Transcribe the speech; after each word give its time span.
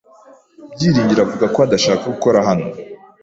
Byiringiro 0.73 1.21
avuga 1.23 1.45
ko 1.53 1.59
adashaka 1.65 2.03
gukora 2.13 2.37
hano 2.47 2.67